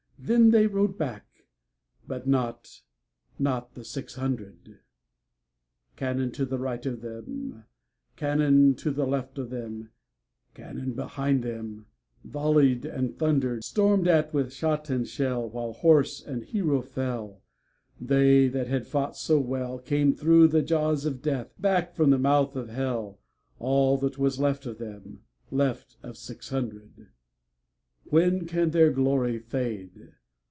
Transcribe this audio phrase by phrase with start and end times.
[0.23, 1.47] Then they rode back,
[2.07, 4.77] but notNot the six hundred.
[5.95, 7.63] Cannon to right of them,
[8.15, 9.89] Cannon to left of them,
[10.53, 16.83] Cannon behind themVolley'd and thunder'd; Storm'd at with shot and shell, While horse and hero
[16.83, 17.41] fell,
[17.99, 22.55] They that had fought so wellCame thro' the jaws of Death, Back from the mouth
[22.55, 23.17] of Hell,
[23.57, 27.07] All that was left of them, Left of six hundred.
[28.05, 30.09] When can their glory fade?